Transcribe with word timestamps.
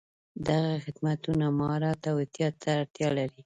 دغه 0.47 0.71
خدمتونه 0.85 1.45
مهارت 1.59 2.01
او 2.09 2.15
احتیاط 2.23 2.55
ته 2.63 2.69
اړتیا 2.79 3.09
لري. 3.17 3.37